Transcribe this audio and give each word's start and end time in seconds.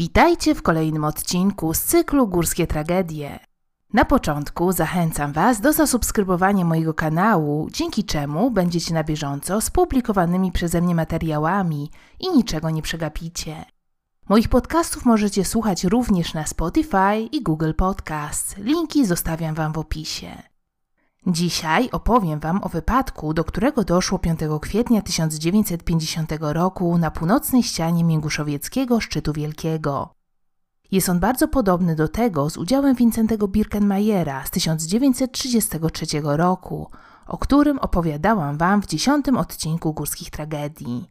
Witajcie 0.00 0.54
w 0.54 0.62
kolejnym 0.62 1.04
odcinku 1.04 1.74
z 1.74 1.82
cyklu 1.82 2.28
Górskie 2.28 2.66
Tragedie. 2.66 3.38
Na 3.92 4.04
początku 4.04 4.72
zachęcam 4.72 5.32
Was 5.32 5.60
do 5.60 5.72
zasubskrybowania 5.72 6.64
mojego 6.64 6.94
kanału, 6.94 7.68
dzięki 7.72 8.04
czemu 8.04 8.50
będziecie 8.50 8.94
na 8.94 9.04
bieżąco 9.04 9.60
z 9.60 9.70
publikowanymi 9.70 10.52
przeze 10.52 10.80
mnie 10.80 10.94
materiałami 10.94 11.90
i 12.20 12.36
niczego 12.36 12.70
nie 12.70 12.82
przegapicie. 12.82 13.64
Moich 14.28 14.48
podcastów 14.48 15.04
możecie 15.04 15.44
słuchać 15.44 15.84
również 15.84 16.34
na 16.34 16.46
Spotify 16.46 17.28
i 17.32 17.42
Google 17.42 17.72
Podcasts. 17.76 18.56
Linki 18.56 19.06
zostawiam 19.06 19.54
Wam 19.54 19.72
w 19.72 19.78
opisie. 19.78 20.49
Dzisiaj 21.26 21.88
opowiem 21.92 22.40
Wam 22.40 22.60
o 22.62 22.68
wypadku, 22.68 23.34
do 23.34 23.44
którego 23.44 23.84
doszło 23.84 24.18
5 24.18 24.40
kwietnia 24.60 25.02
1950 25.02 26.32
roku 26.40 26.98
na 26.98 27.10
północnej 27.10 27.62
ścianie 27.62 28.04
Mięguszowieckiego 28.04 29.00
Szczytu 29.00 29.32
Wielkiego. 29.32 30.14
Jest 30.90 31.08
on 31.08 31.20
bardzo 31.20 31.48
podobny 31.48 31.96
do 31.96 32.08
tego 32.08 32.50
z 32.50 32.56
udziałem 32.56 32.94
Wincentego 32.94 33.48
Birkenmajera 33.48 34.44
z 34.46 34.50
1933 34.50 36.06
roku, 36.22 36.90
o 37.26 37.38
którym 37.38 37.78
opowiadałam 37.78 38.58
Wam 38.58 38.82
w 38.82 38.86
dziesiątym 38.86 39.36
odcinku 39.36 39.94
Górskich 39.94 40.30
Tragedii. 40.30 41.10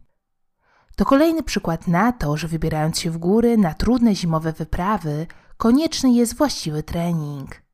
To 0.95 1.05
kolejny 1.05 1.44
przykład 1.44 1.88
na 1.88 2.12
to, 2.12 2.38
że 2.38 2.48
wybierając 2.48 3.00
się 3.00 3.12
w 3.12 3.17
góry 3.17 3.58
na 3.58 3.73
trudne 3.73 4.16
zimowe 4.16 4.53
wyprawy, 4.53 5.28
konieczny 5.58 6.12
jest 6.12 6.36
właściwy 6.36 6.84
trening. 6.84 7.69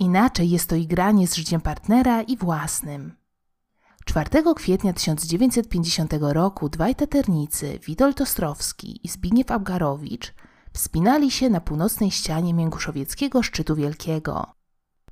Inaczej 0.00 0.50
jest 0.50 0.68
to 0.68 0.76
igranie 0.76 1.28
z 1.28 1.34
życiem 1.34 1.60
partnera 1.60 2.22
i 2.22 2.36
własnym. 2.36 3.16
4 4.04 4.30
kwietnia 4.56 4.92
1950 4.92 6.12
roku 6.20 6.68
dwaj 6.68 6.94
taternicy, 6.94 7.78
Witold 7.86 8.20
Ostrowski 8.20 9.06
i 9.06 9.08
Zbigniew 9.08 9.50
Abgarowicz, 9.50 10.34
wspinali 10.72 11.30
się 11.30 11.50
na 11.50 11.60
północnej 11.60 12.10
ścianie 12.10 12.54
Mięguszowieckiego 12.54 13.42
Szczytu 13.42 13.76
Wielkiego. 13.76 14.46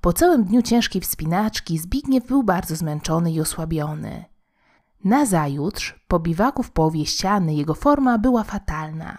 Po 0.00 0.12
całym 0.12 0.44
dniu 0.44 0.62
ciężkiej 0.62 1.02
wspinaczki 1.02 1.78
Zbigniew 1.78 2.26
był 2.26 2.42
bardzo 2.42 2.76
zmęczony 2.76 3.32
i 3.32 3.40
osłabiony. 3.40 4.24
Nazajutrz, 5.04 6.00
po 6.08 6.18
biwaku 6.18 6.62
w 6.62 6.70
połowie 6.70 7.06
ściany, 7.06 7.54
jego 7.54 7.74
forma 7.74 8.18
była 8.18 8.44
fatalna. 8.44 9.18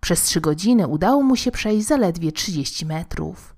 Przez 0.00 0.22
trzy 0.22 0.40
godziny 0.40 0.88
udało 0.88 1.22
mu 1.22 1.36
się 1.36 1.50
przejść 1.50 1.86
zaledwie 1.86 2.32
30 2.32 2.86
metrów. 2.86 3.53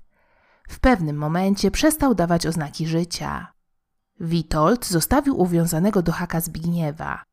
W 0.67 0.79
pewnym 0.79 1.17
momencie 1.17 1.71
przestał 1.71 2.15
dawać 2.15 2.45
oznaki 2.45 2.87
życia. 2.87 3.53
Witold 4.19 4.85
zostawił 4.85 5.41
uwiązanego 5.41 6.01
do 6.01 6.11
haka 6.11 6.41
Zbigniewa. 6.41 7.23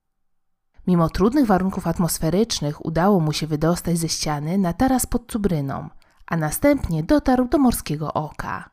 Mimo 0.86 1.08
trudnych 1.08 1.46
warunków 1.46 1.86
atmosferycznych 1.86 2.86
udało 2.86 3.20
mu 3.20 3.32
się 3.32 3.46
wydostać 3.46 3.98
ze 3.98 4.08
ściany 4.08 4.58
na 4.58 4.72
taras 4.72 5.06
pod 5.06 5.32
Cubryną, 5.32 5.88
a 6.26 6.36
następnie 6.36 7.02
dotarł 7.02 7.48
do 7.48 7.58
Morskiego 7.58 8.12
Oka. 8.12 8.70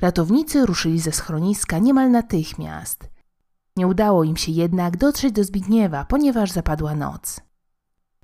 Ratownicy 0.00 0.66
ruszyli 0.66 1.00
ze 1.00 1.12
schroniska 1.12 1.78
niemal 1.78 2.10
natychmiast. 2.10 3.10
Nie 3.76 3.86
udało 3.86 4.24
im 4.24 4.36
się 4.36 4.52
jednak 4.52 4.96
dotrzeć 4.96 5.32
do 5.32 5.44
Zbigniewa, 5.44 6.04
ponieważ 6.04 6.50
zapadła 6.50 6.94
noc. 6.94 7.40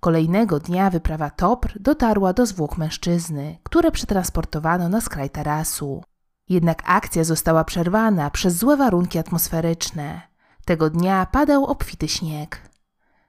Kolejnego 0.05 0.61
dnia 0.61 0.91
wyprawa 0.91 1.31
Topr 1.31 1.79
dotarła 1.81 2.33
do 2.33 2.47
zwłok 2.47 2.79
mężczyzny, 2.79 3.59
które 3.63 3.91
przetransportowano 3.91 4.89
na 4.89 5.01
skraj 5.01 5.31
tarasu. 5.31 6.03
Jednak 6.49 6.83
akcja 6.87 7.25
została 7.25 7.65
przerwana 7.65 8.31
przez 8.31 8.57
złe 8.57 8.77
warunki 8.77 9.19
atmosferyczne. 9.19 10.21
Tego 10.65 10.91
dnia 10.91 11.27
padał 11.27 11.65
obfity 11.65 12.09
śnieg. 12.09 12.61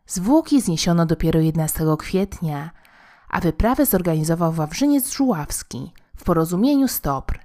Zwłoki 0.08 0.62
zniesiono 0.62 1.06
dopiero 1.06 1.40
11 1.40 1.86
kwietnia, 2.00 2.72
a 3.30 3.42
wyprawę 3.42 3.86
zorganizował 3.86 4.52
Wawrzyniec 4.52 5.12
Żuławski 5.12 5.94
w 6.16 6.24
porozumieniu 6.24 6.88
z 6.88 7.02
Topr. 7.02 7.40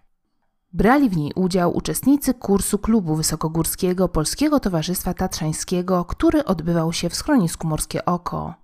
Brali 0.72 1.10
w 1.10 1.16
niej 1.16 1.32
udział 1.34 1.76
uczestnicy 1.76 2.34
kursu 2.34 2.78
klubu 2.78 3.16
wysokogórskiego 3.16 4.08
Polskiego 4.08 4.60
Towarzystwa 4.60 5.14
Tatrzańskiego, 5.14 6.04
który 6.04 6.44
odbywał 6.44 6.92
się 6.92 7.08
w 7.08 7.14
schronisku 7.14 7.66
Morskie 7.66 8.04
Oko. 8.04 8.59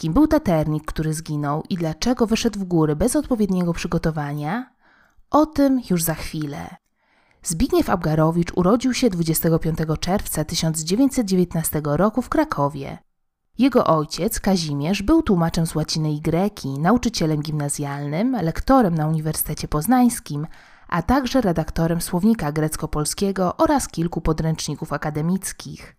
Kim 0.00 0.12
był 0.12 0.26
taternik, 0.26 0.84
który 0.84 1.14
zginął 1.14 1.62
i 1.68 1.76
dlaczego 1.76 2.26
wyszedł 2.26 2.60
w 2.60 2.64
góry 2.64 2.96
bez 2.96 3.16
odpowiedniego 3.16 3.72
przygotowania? 3.72 4.70
O 5.30 5.46
tym 5.46 5.80
już 5.90 6.02
za 6.02 6.14
chwilę. 6.14 6.76
Zbigniew 7.42 7.90
Abgarowicz 7.90 8.52
urodził 8.54 8.94
się 8.94 9.10
25 9.10 9.78
czerwca 10.00 10.44
1919 10.44 11.82
roku 11.84 12.22
w 12.22 12.28
Krakowie. 12.28 12.98
Jego 13.58 13.86
ojciec, 13.86 14.40
Kazimierz, 14.40 15.02
był 15.02 15.22
tłumaczem 15.22 15.66
z 15.66 15.74
łaciny 15.74 16.12
i 16.12 16.20
greki, 16.20 16.78
nauczycielem 16.78 17.42
gimnazjalnym, 17.42 18.36
lektorem 18.42 18.94
na 18.94 19.06
Uniwersytecie 19.06 19.68
Poznańskim, 19.68 20.46
a 20.88 21.02
także 21.02 21.40
redaktorem 21.40 22.00
słownika 22.00 22.52
grecko-polskiego 22.52 23.56
oraz 23.56 23.88
kilku 23.88 24.20
podręczników 24.20 24.92
akademickich. 24.92 25.96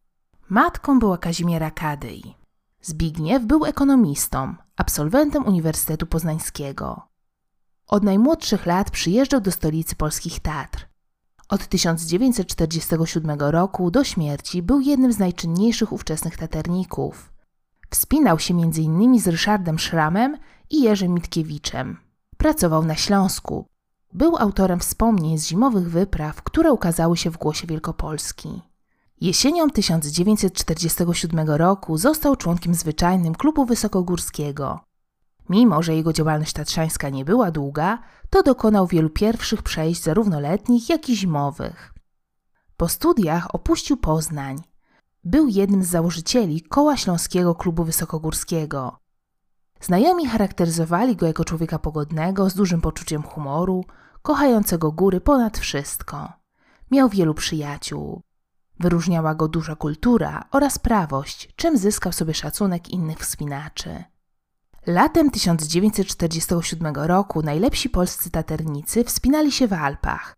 Matką 0.49 0.99
była 0.99 1.17
Kazimiera 1.17 1.71
Kadej. 1.71 2.38
Zbigniew 2.81 3.45
był 3.45 3.65
ekonomistą, 3.65 4.55
absolwentem 4.75 5.45
Uniwersytetu 5.45 6.05
Poznańskiego. 6.05 7.01
Od 7.87 8.03
najmłodszych 8.03 8.65
lat 8.65 8.91
przyjeżdżał 8.91 9.41
do 9.41 9.51
stolicy 9.51 9.95
polskich 9.95 10.39
Tatr. 10.39 10.89
Od 11.49 11.67
1947 11.67 13.39
roku 13.39 13.91
do 13.91 14.03
śmierci 14.03 14.61
był 14.61 14.79
jednym 14.79 15.13
z 15.13 15.19
najczynniejszych 15.19 15.93
ówczesnych 15.93 16.37
taterników. 16.37 17.33
Wspinał 17.89 18.39
się 18.39 18.53
m.in. 18.53 19.19
z 19.19 19.27
Ryszardem 19.27 19.79
Szramem 19.79 20.37
i 20.69 20.81
Jerzym 20.81 21.13
Mitkiewiczem. 21.13 21.97
Pracował 22.37 22.85
na 22.85 22.95
Śląsku. 22.95 23.65
Był 24.13 24.37
autorem 24.37 24.79
wspomnień 24.79 25.37
z 25.37 25.47
zimowych 25.47 25.89
wypraw, 25.89 26.41
które 26.41 26.71
ukazały 26.71 27.17
się 27.17 27.29
w 27.29 27.37
Głosie 27.37 27.67
Wielkopolski. 27.67 28.61
Jesienią 29.21 29.69
1947 29.69 31.49
roku 31.49 31.97
został 31.97 32.35
członkiem 32.35 32.73
zwyczajnym 32.73 33.35
klubu 33.35 33.65
wysokogórskiego. 33.65 34.79
Mimo, 35.49 35.83
że 35.83 35.95
jego 35.95 36.13
działalność 36.13 36.53
tatrzańska 36.53 37.09
nie 37.09 37.25
była 37.25 37.51
długa, 37.51 37.99
to 38.29 38.43
dokonał 38.43 38.87
wielu 38.87 39.09
pierwszych 39.09 39.63
przejść 39.63 40.03
zarówno 40.03 40.39
letnich, 40.39 40.89
jak 40.89 41.09
i 41.09 41.15
zimowych. 41.15 41.93
Po 42.77 42.87
studiach 42.87 43.55
opuścił 43.55 43.97
Poznań. 43.97 44.57
Był 45.23 45.47
jednym 45.47 45.83
z 45.83 45.87
założycieli 45.87 46.61
Koła 46.61 46.97
Śląskiego 46.97 47.55
Klubu 47.55 47.83
Wysokogórskiego. 47.83 48.99
Znajomi 49.81 50.27
charakteryzowali 50.27 51.15
go 51.15 51.27
jako 51.27 51.45
człowieka 51.45 51.79
pogodnego, 51.79 52.49
z 52.49 52.55
dużym 52.55 52.81
poczuciem 52.81 53.23
humoru, 53.23 53.85
kochającego 54.21 54.91
góry 54.91 55.21
ponad 55.21 55.57
wszystko. 55.57 56.33
Miał 56.91 57.09
wielu 57.09 57.33
przyjaciół. 57.33 58.21
Wyróżniała 58.79 59.35
go 59.35 59.47
duża 59.47 59.75
kultura 59.75 60.43
oraz 60.51 60.79
prawość, 60.79 61.53
czym 61.55 61.77
zyskał 61.77 62.13
sobie 62.13 62.33
szacunek 62.33 62.89
innych 62.89 63.19
wspinaczy. 63.19 64.03
Latem 64.87 65.31
1947 65.31 66.95
roku 66.95 67.41
najlepsi 67.41 67.89
polscy 67.89 68.31
taternicy 68.31 69.03
wspinali 69.03 69.51
się 69.51 69.67
w 69.67 69.73
Alpach. 69.73 70.35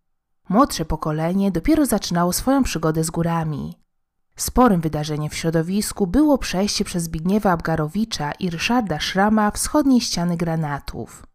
Młodsze 0.49 0.85
pokolenie 0.85 1.51
dopiero 1.51 1.85
zaczynało 1.85 2.33
swoją 2.33 2.63
przygodę 2.63 3.03
z 3.03 3.09
górami. 3.11 3.77
Sporym 4.35 4.81
wydarzeniem 4.81 5.29
w 5.29 5.35
środowisku 5.35 6.07
było 6.07 6.37
przejście 6.37 6.85
przez 6.85 7.03
Zbigniewa 7.03 7.51
Abgarowicza 7.51 8.31
i 8.31 8.49
Ryszarda 8.49 8.99
Szrama 8.99 9.51
wschodniej 9.51 10.01
ściany 10.01 10.37
granatów. 10.37 11.25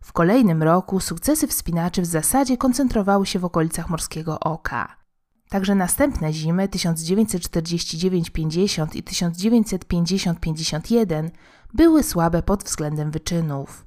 W 0.00 0.12
kolejnym 0.12 0.62
roku 0.62 1.00
sukcesy 1.00 1.46
wspinaczy 1.46 2.02
w 2.02 2.06
zasadzie 2.06 2.56
koncentrowały 2.56 3.26
się 3.26 3.38
w 3.38 3.44
okolicach 3.44 3.90
Morskiego 3.90 4.40
Oka. 4.40 5.03
Także 5.54 5.74
następne 5.74 6.32
zimy 6.32 6.68
1949-50 6.68 8.96
i 8.96 9.02
1950-51 9.02 11.30
były 11.74 12.02
słabe 12.02 12.42
pod 12.42 12.64
względem 12.64 13.10
wyczynów. 13.10 13.86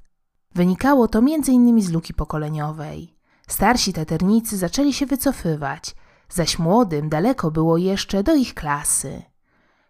Wynikało 0.54 1.08
to 1.08 1.18
m.in. 1.18 1.82
z 1.82 1.90
luki 1.90 2.14
pokoleniowej. 2.14 3.16
Starsi 3.48 3.92
taternicy 3.92 4.56
zaczęli 4.56 4.92
się 4.92 5.06
wycofywać, 5.06 5.94
zaś 6.28 6.58
młodym 6.58 7.08
daleko 7.08 7.50
było 7.50 7.76
jeszcze 7.76 8.22
do 8.22 8.34
ich 8.34 8.54
klasy. 8.54 9.22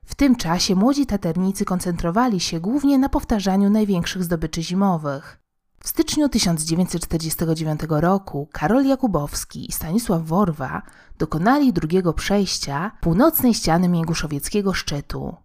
W 0.04 0.14
tym 0.14 0.36
czasie 0.36 0.74
młodzi 0.74 1.06
taternicy 1.06 1.64
koncentrowali 1.64 2.40
się 2.40 2.60
głównie 2.60 2.98
na 2.98 3.08
powtarzaniu 3.08 3.70
największych 3.70 4.24
zdobyczy 4.24 4.62
zimowych. 4.62 5.40
W 5.80 5.88
styczniu 5.88 6.28
1949 6.28 7.80
roku 7.88 8.48
Karol 8.52 8.84
Jakubowski 8.86 9.68
i 9.68 9.72
Stanisław 9.72 10.22
Worwa 10.22 10.82
dokonali 11.18 11.72
drugiego 11.72 12.12
przejścia 12.12 12.90
północnej 13.00 13.54
ściany 13.54 13.88
Mięguszowieckiego 13.88 14.74
szczytu. 14.74 15.36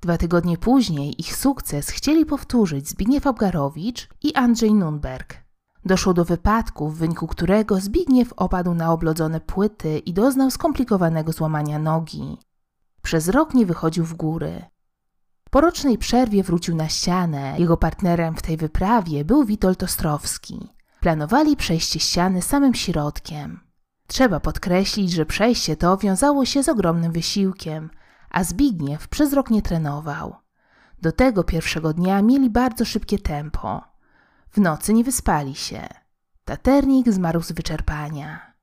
Dwa 0.00 0.18
tygodnie 0.18 0.58
później 0.58 1.20
ich 1.20 1.36
sukces 1.36 1.90
chcieli 1.90 2.26
powtórzyć 2.26 2.88
Zbigniew 2.88 3.26
Abgarowicz 3.26 4.08
i 4.22 4.34
Andrzej 4.34 4.74
Nunberg. 4.74 5.36
Doszło 5.84 6.14
do 6.14 6.24
wypadku, 6.24 6.88
w 6.88 6.98
wyniku 6.98 7.26
którego 7.26 7.80
Zbigniew 7.80 8.32
opadł 8.36 8.74
na 8.74 8.92
oblodzone 8.92 9.40
płyty 9.40 9.98
i 9.98 10.12
doznał 10.12 10.50
skomplikowanego 10.50 11.32
złamania 11.32 11.78
nogi. 11.78 12.38
Przez 13.02 13.28
rok 13.28 13.54
nie 13.54 13.66
wychodził 13.66 14.04
w 14.04 14.14
góry. 14.14 14.62
Po 15.52 15.60
rocznej 15.60 15.98
przerwie 15.98 16.42
wrócił 16.42 16.76
na 16.76 16.88
ścianę. 16.88 17.54
Jego 17.58 17.76
partnerem 17.76 18.36
w 18.36 18.42
tej 18.42 18.56
wyprawie 18.56 19.24
był 19.24 19.44
Witold 19.44 19.82
Ostrowski. 19.82 20.68
Planowali 21.00 21.56
przejście 21.56 22.00
ściany 22.00 22.42
samym 22.42 22.74
środkiem. 22.74 23.60
Trzeba 24.06 24.40
podkreślić, 24.40 25.12
że 25.12 25.26
przejście 25.26 25.76
to 25.76 25.96
wiązało 25.96 26.44
się 26.44 26.62
z 26.62 26.68
ogromnym 26.68 27.12
wysiłkiem, 27.12 27.90
a 28.30 28.44
Zbigniew 28.44 29.08
przez 29.08 29.32
rok 29.32 29.50
nie 29.50 29.62
trenował. 29.62 30.36
Do 31.02 31.12
tego 31.12 31.44
pierwszego 31.44 31.92
dnia 31.92 32.22
mieli 32.22 32.50
bardzo 32.50 32.84
szybkie 32.84 33.18
tempo. 33.18 33.84
W 34.50 34.58
nocy 34.58 34.94
nie 34.94 35.04
wyspali 35.04 35.54
się. 35.54 35.88
Taternik 36.44 37.12
zmarł 37.12 37.42
z 37.42 37.52
wyczerpania. 37.52 38.54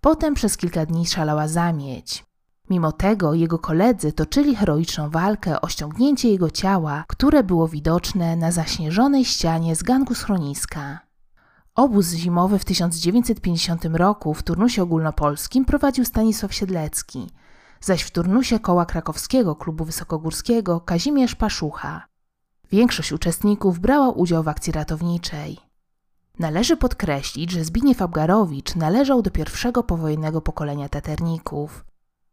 Potem 0.00 0.34
przez 0.34 0.56
kilka 0.56 0.86
dni 0.86 1.06
szalała 1.06 1.48
zamieć. 1.48 2.24
Mimo 2.70 2.92
tego 2.92 3.34
jego 3.34 3.58
koledzy 3.58 4.12
toczyli 4.12 4.56
heroiczną 4.56 5.10
walkę 5.10 5.60
o 5.60 5.68
ściągnięcie 5.68 6.30
jego 6.30 6.50
ciała, 6.50 7.04
które 7.08 7.42
było 7.42 7.68
widoczne 7.68 8.36
na 8.36 8.52
zaśnieżonej 8.52 9.24
ścianie 9.24 9.76
z 9.76 9.82
gangu 9.82 10.14
schroniska. 10.14 10.98
Obóz 11.74 12.12
zimowy 12.12 12.58
w 12.58 12.64
1950 12.64 13.84
roku 13.84 14.34
w 14.34 14.42
turnusie 14.42 14.82
ogólnopolskim 14.82 15.64
prowadził 15.64 16.04
Stanisław 16.04 16.54
Siedlecki, 16.54 17.30
zaś 17.80 18.02
w 18.02 18.10
turnusie 18.10 18.60
koła 18.60 18.86
krakowskiego 18.86 19.56
klubu 19.56 19.84
wysokogórskiego 19.84 20.80
Kazimierz 20.80 21.34
Paszucha. 21.34 22.06
Większość 22.72 23.12
uczestników 23.12 23.78
brała 23.78 24.10
udział 24.10 24.42
w 24.42 24.48
akcji 24.48 24.72
ratowniczej. 24.72 25.58
Należy 26.38 26.76
podkreślić, 26.76 27.50
że 27.50 27.64
Zbigniew 27.64 28.02
Abgarowicz 28.02 28.76
należał 28.76 29.22
do 29.22 29.30
pierwszego 29.30 29.82
powojennego 29.82 30.40
pokolenia 30.40 30.88
taterników. 30.88 31.84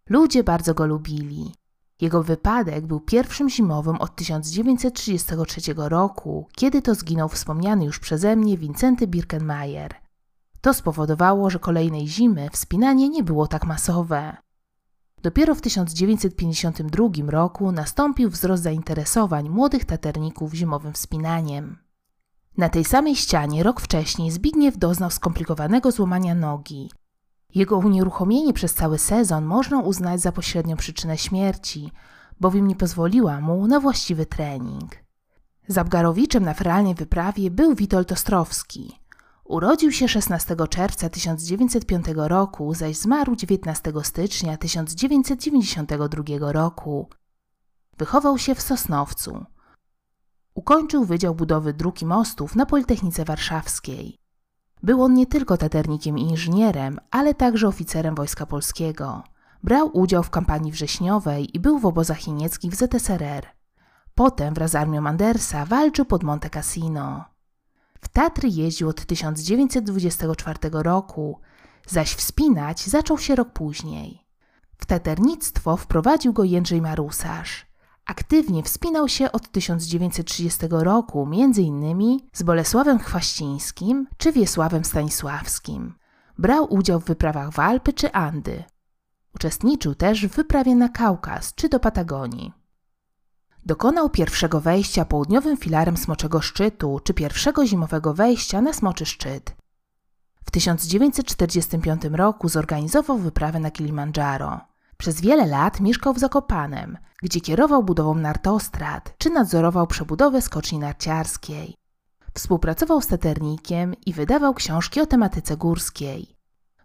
Ludzie 0.10 0.44
bardzo 0.44 0.74
go 0.74 0.86
lubili. 0.86 1.54
Jego 2.02 2.24
wypadek 2.24 2.88
był 2.88 3.00
pierwszym 3.00 3.50
zimowym 3.50 3.96
od 3.96 4.16
1933 4.16 5.62
roku, 5.78 6.48
kiedy 6.56 6.82
to 6.82 6.96
zginął 6.96 7.30
wspomniany 7.30 7.86
już 7.86 8.00
przeze 8.00 8.36
mnie 8.36 8.58
Wincenty 8.58 9.08
Birkenmeier. 9.08 9.96
To 10.62 10.74
spowodowało, 10.74 11.50
że 11.50 11.60
kolejnej 11.60 12.08
zimy 12.08 12.50
wspinanie 12.50 13.10
nie 13.10 13.24
było 13.24 13.48
tak 13.48 13.66
masowe. 13.66 14.38
Dopiero 15.22 15.56
w 15.56 15.62
1952 15.62 17.08
roku 17.28 17.72
nastąpił 17.72 18.30
wzrost 18.30 18.64
zainteresowań 18.64 19.50
młodych 19.50 19.86
taterników 19.86 20.54
zimowym 20.54 20.94
wspinaniem. 20.94 21.78
Na 22.58 22.70
tej 22.70 22.86
samej 22.86 23.16
ścianie 23.16 23.64
rok 23.64 23.82
wcześniej 23.82 24.32
Zbigniew 24.32 24.78
doznał 24.78 25.10
skomplikowanego 25.10 25.92
złamania 25.92 26.36
nogi. 26.36 26.90
Jego 27.56 27.78
unieruchomienie 27.78 28.54
przez 28.54 28.74
cały 28.74 28.98
sezon 29.00 29.46
można 29.46 29.80
uznać 29.80 30.22
za 30.22 30.32
pośrednią 30.32 30.76
przyczynę 30.76 31.18
śmierci, 31.18 31.92
bowiem 32.40 32.68
nie 32.68 32.76
pozwoliła 32.76 33.42
mu 33.42 33.68
na 33.68 33.80
właściwy 33.80 34.26
trening. 34.26 34.92
Zabgarowiczem 35.68 36.44
na 36.44 36.54
feralnej 36.54 36.96
wyprawie 36.96 37.52
był 37.52 37.76
Witold 37.76 38.12
Ostrowski. 38.12 39.00
Urodził 39.44 39.92
się 39.92 40.08
16 40.08 40.56
czerwca 40.70 41.10
1905 41.10 42.06
roku, 42.16 42.74
zaś 42.74 42.98
zmarł 42.98 43.36
19 43.36 43.94
stycznia 44.04 44.58
1992 44.58 46.52
roku. 46.52 47.10
Wychował 47.98 48.38
się 48.38 48.56
w 48.56 48.62
Sosnowcu. 48.62 49.46
Ukończył 50.54 51.06
Wydział 51.06 51.36
Budowy 51.36 51.74
Dróg 51.74 52.02
i 52.02 52.06
Mostów 52.06 52.56
na 52.56 52.66
Politechnice 52.66 53.26
Warszawskiej. 53.26 54.23
Był 54.84 55.04
on 55.04 55.14
nie 55.14 55.26
tylko 55.26 55.58
taternikiem 55.58 56.18
i 56.18 56.22
inżynierem, 56.22 57.00
ale 57.12 57.34
także 57.34 57.68
oficerem 57.68 58.16
Wojska 58.16 58.46
Polskiego. 58.46 59.24
Brał 59.64 59.98
udział 59.98 60.24
w 60.24 60.30
kampanii 60.30 60.72
wrześniowej 60.72 61.56
i 61.58 61.60
był 61.60 61.80
w 61.80 61.86
obozach 61.86 62.28
niemieckich 62.28 62.72
w 62.72 62.76
ZSRR. 62.76 63.46
Potem 64.16 64.54
wraz 64.54 64.72
z 64.72 64.76
armią 64.76 65.08
Andersa 65.08 65.66
walczył 65.66 66.06
pod 66.06 66.24
Monte 66.24 66.50
Cassino. 66.50 67.26
W 68.02 68.08
Tatry 68.08 68.50
jeździł 68.50 68.90
od 68.90 69.06
1924 69.06 70.60
roku, 70.72 71.40
zaś 71.88 72.14
wspinać 72.14 72.86
zaczął 72.86 73.18
się 73.18 73.36
rok 73.36 73.50
później. 73.50 74.24
W 74.78 74.86
taternictwo 74.86 75.78
wprowadził 75.78 76.34
go 76.34 76.44
Jędrzej 76.44 76.82
Marusarz. 76.82 77.73
Aktywnie 78.06 78.64
wspinał 78.64 79.08
się 79.08 79.32
od 79.32 79.52
1930 79.52 80.60
roku, 80.70 81.30
m.in. 81.32 82.20
z 82.34 82.44
Bolesławem 82.44 83.00
Chwaścińskim 83.00 84.08
czy 84.18 84.32
Wiesławem 84.32 84.86
Stanisławskim. 84.86 85.94
Brał 86.38 86.74
udział 86.74 87.00
w 87.00 87.06
wyprawach 87.06 87.52
w 87.52 87.60
Alpy 87.60 87.94
czy 87.94 88.12
Andy. 88.12 88.64
Uczestniczył 89.36 89.96
też 89.96 90.28
w 90.28 90.36
wyprawie 90.36 90.76
na 90.76 90.90
Kaukaz 90.90 91.56
czy 91.56 91.70
do 91.70 91.80
Patagonii. 91.80 92.54
Dokonał 93.66 94.10
pierwszego 94.10 94.62
wejścia 94.62 95.06
południowym 95.06 95.58
filarem 95.58 95.98
Smoczego 95.98 96.42
Szczytu 96.42 97.00
czy 97.04 97.14
pierwszego 97.14 97.66
zimowego 97.66 98.14
wejścia 98.14 98.62
na 98.62 98.74
Smoczy 98.74 99.06
Szczyt. 99.06 99.56
W 100.46 100.52
1945 100.52 102.02
roku 102.12 102.50
zorganizował 102.50 103.18
wyprawę 103.18 103.60
na 103.60 103.72
Kilimandżaro. 103.72 104.73
Przez 105.04 105.22
wiele 105.22 105.46
lat 105.46 105.80
mieszkał 105.80 106.14
w 106.14 106.20
Zakopanem, 106.20 106.98
gdzie 107.24 107.42
kierował 107.42 107.84
budową 107.84 108.16
nartostrad 108.16 109.14
czy 109.18 109.30
nadzorował 109.30 109.88
przebudowę 109.88 110.42
skoczni 110.42 110.80
narciarskiej. 110.80 111.76
Współpracował 112.34 113.02
z 113.02 113.08
Teternikiem 113.08 113.94
i 114.06 114.14
wydawał 114.14 114.54
książki 114.54 115.02
o 115.02 115.06
tematyce 115.06 115.58
górskiej. 115.58 116.36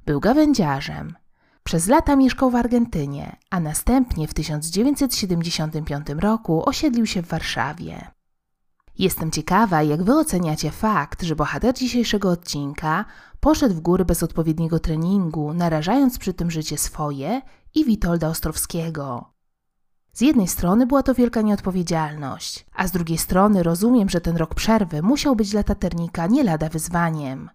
Był 0.06 0.20
gawędziarzem. 0.20 1.16
Przez 1.64 1.86
lata 1.86 2.16
mieszkał 2.16 2.50
w 2.50 2.54
Argentynie, 2.54 3.36
a 3.50 3.60
następnie 3.60 4.28
w 4.28 4.34
1975 4.34 6.06
roku 6.08 6.68
osiedlił 6.68 7.06
się 7.06 7.22
w 7.22 7.28
Warszawie. 7.28 8.10
Jestem 8.98 9.30
ciekawa, 9.30 9.82
jak 9.82 10.02
wy 10.02 10.18
oceniacie 10.18 10.70
fakt, 10.70 11.22
że 11.22 11.36
bohater 11.36 11.74
dzisiejszego 11.74 12.30
odcinka 12.30 13.04
poszedł 13.40 13.74
w 13.74 13.80
góry 13.80 14.04
bez 14.04 14.22
odpowiedniego 14.22 14.78
treningu, 14.78 15.54
narażając 15.54 16.18
przy 16.18 16.34
tym 16.34 16.50
życie 16.50 16.78
swoje 16.78 17.42
i 17.74 17.84
Witolda 17.84 18.28
Ostrowskiego. 18.28 19.32
Z 20.12 20.20
jednej 20.20 20.48
strony 20.48 20.86
była 20.86 21.02
to 21.02 21.14
wielka 21.14 21.42
nieodpowiedzialność, 21.42 22.66
a 22.74 22.88
z 22.88 22.92
drugiej 22.92 23.18
strony 23.18 23.62
rozumiem, 23.62 24.08
że 24.08 24.20
ten 24.20 24.36
rok 24.36 24.54
przerwy 24.54 25.02
musiał 25.02 25.36
być 25.36 25.50
dla 25.50 25.62
taternika 25.62 26.26
nie 26.26 26.44
lada 26.44 26.68
wyzwaniem. 26.68 27.50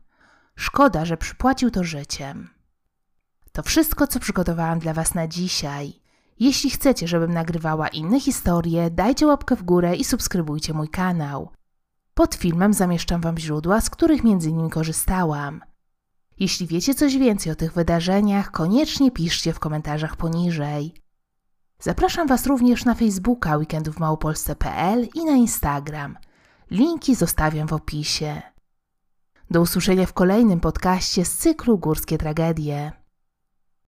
Szkoda, 0.56 1.06
że 1.06 1.18
przypłacił 1.18 1.72
to 1.72 1.84
życiem. 1.84 2.50
To 3.52 3.64
wszystko, 3.64 4.08
co 4.08 4.20
przygotowałam 4.20 4.80
dla 4.80 4.94
Was 4.94 5.14
na 5.16 5.28
dzisiaj. 5.28 5.94
Jeśli 6.40 6.70
chcecie, 6.70 7.08
żebym 7.08 7.34
nagrywała 7.34 7.88
inne 7.88 8.20
historie, 8.20 8.92
dajcie 8.92 9.28
łapkę 9.28 9.56
w 9.56 9.64
górę 9.64 9.96
i 9.96 10.04
subskrybujcie 10.04 10.74
mój 10.74 10.90
kanał. 10.90 11.50
Pod 12.14 12.36
filmem 12.36 12.74
zamieszczam 12.74 13.22
Wam 13.22 13.38
źródła, 13.38 13.82
z 13.82 13.90
których 13.90 14.24
między 14.24 14.50
innymi 14.50 14.70
korzystałam. 14.70 15.62
Jeśli 16.40 16.68
wiecie 16.68 16.94
coś 16.94 17.18
więcej 17.18 17.52
o 17.52 17.56
tych 17.56 17.74
wydarzeniach, 17.74 18.52
koniecznie 18.52 19.12
piszcie 19.12 19.54
w 19.54 19.60
komentarzach 19.60 20.16
poniżej. 20.16 20.94
Zapraszam 21.80 22.28
Was 22.28 22.46
również 22.46 22.86
na 22.86 22.96
Facebooka 22.96 23.58
weekendówmałopolsce.pl 23.58 25.08
i 25.16 25.26
na 25.26 25.36
Instagram. 25.36 26.18
Linki 26.72 27.16
zostawiam 27.16 27.68
w 27.68 27.74
opisie. 27.74 28.42
Do 29.52 29.62
usłyszenia 29.62 30.06
w 30.06 30.14
kolejnym 30.14 30.60
podcaście 30.60 31.26
z 31.26 31.38
cyklu 31.38 31.78
Górskie 31.78 32.18
Tragedie. 32.18 33.03